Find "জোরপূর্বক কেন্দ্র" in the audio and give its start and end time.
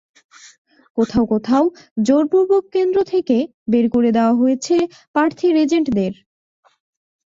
2.07-2.97